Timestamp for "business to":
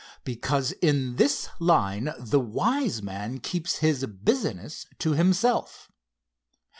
4.07-5.11